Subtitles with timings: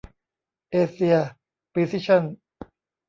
[0.71, 1.17] เอเซีย
[1.71, 2.23] พรีซิชั่น